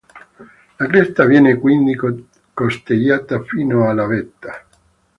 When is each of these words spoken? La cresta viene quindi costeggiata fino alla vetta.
La 0.79 0.87
cresta 0.87 1.25
viene 1.25 1.57
quindi 1.59 1.95
costeggiata 2.55 3.43
fino 3.43 3.87
alla 3.87 4.07
vetta. 4.07 4.65